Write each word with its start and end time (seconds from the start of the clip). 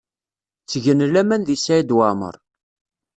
Ttgen 0.63 1.01
laman 1.13 1.41
deg 1.43 1.59
Saɛid 1.63 1.95
Waɛmaṛ. 1.97 2.35